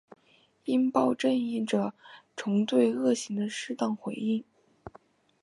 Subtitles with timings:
[0.65, 1.93] 应报正义着
[2.35, 4.43] 重对恶行的适当回应。